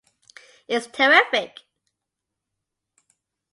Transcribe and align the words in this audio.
It’s 0.67 0.87
terrific. 0.87 1.59